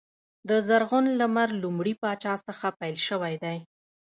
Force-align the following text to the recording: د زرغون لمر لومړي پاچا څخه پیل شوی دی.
د 0.49 0.51
زرغون 0.67 1.05
لمر 1.19 1.49
لومړي 1.63 1.93
پاچا 2.01 2.33
څخه 2.47 2.67
پیل 2.79 2.95
شوی 3.07 3.35
دی. 3.43 3.57